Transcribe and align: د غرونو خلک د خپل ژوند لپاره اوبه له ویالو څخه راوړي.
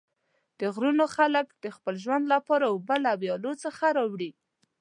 د 0.59 0.61
غرونو 0.75 1.05
خلک 1.15 1.45
د 1.63 1.65
خپل 1.75 1.95
ژوند 2.03 2.25
لپاره 2.33 2.63
اوبه 2.73 2.95
له 3.05 3.11
ویالو 3.21 3.51
څخه 3.63 3.85
راوړي. 3.97 4.31